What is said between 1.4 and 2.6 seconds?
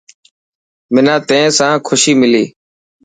سان خوشي ملي.